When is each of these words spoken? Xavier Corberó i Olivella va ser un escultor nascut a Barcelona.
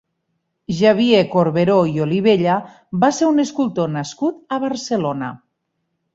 Xavier 0.77 1.19
Corberó 1.33 1.75
i 1.89 2.01
Olivella 2.05 2.57
va 3.05 3.11
ser 3.19 3.29
un 3.35 3.45
escultor 3.45 3.93
nascut 3.99 4.59
a 4.59 4.61
Barcelona. 4.67 5.31